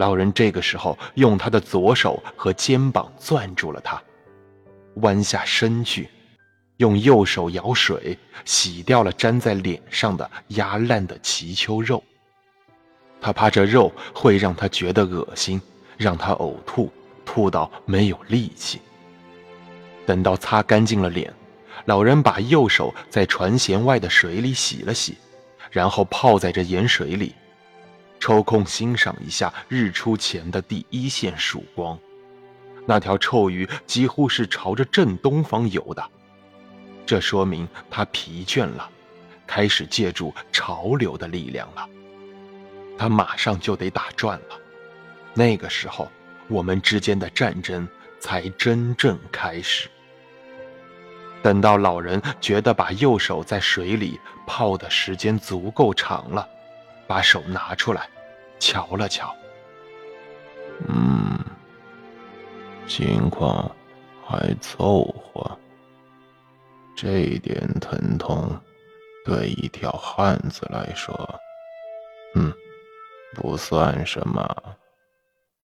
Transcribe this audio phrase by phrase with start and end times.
[0.00, 4.02] 老人这个时候用他的左手和肩膀攥住了他，
[4.94, 6.08] 弯下身去，
[6.78, 8.16] 用右手舀水
[8.46, 12.02] 洗掉了粘在脸上的压烂的脐丘肉。
[13.20, 15.60] 他怕这肉会让他觉得恶心，
[15.98, 16.90] 让他呕吐，
[17.26, 18.80] 吐到没有力气。
[20.06, 21.30] 等到擦干净了脸，
[21.84, 25.18] 老人把右手在船舷外的水里洗了洗，
[25.70, 27.34] 然后泡在这盐水里。
[28.20, 31.98] 抽空欣赏一下日出前的第一线曙光，
[32.86, 36.04] 那条臭鱼几乎是朝着正东方游的，
[37.06, 38.88] 这说明他疲倦了，
[39.46, 41.88] 开始借助潮流的力量了。
[42.98, 44.60] 他马上就得打转了，
[45.32, 46.06] 那个时候
[46.46, 47.88] 我们之间的战争
[48.20, 49.88] 才真正开始。
[51.42, 56.46] 等到老人觉得把右手在水里泡的时间足够长了。
[57.10, 58.08] 把手拿出来，
[58.60, 59.34] 瞧了瞧。
[60.86, 61.40] 嗯，
[62.86, 63.68] 情况
[64.24, 65.58] 还凑合。
[66.94, 68.56] 这点疼痛，
[69.24, 71.12] 对一条汉子来说，
[72.36, 72.52] 嗯，
[73.34, 74.48] 不算什么。